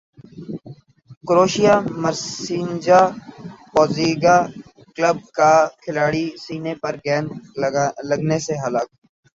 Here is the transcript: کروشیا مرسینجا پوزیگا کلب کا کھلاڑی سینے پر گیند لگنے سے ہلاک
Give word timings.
کروشیا 1.27 1.75
مرسینجا 2.01 3.01
پوزیگا 3.71 4.37
کلب 4.95 5.17
کا 5.37 5.51
کھلاڑی 5.81 6.25
سینے 6.43 6.73
پر 6.81 6.93
گیند 7.05 7.27
لگنے 8.09 8.37
سے 8.45 8.53
ہلاک 8.63 8.89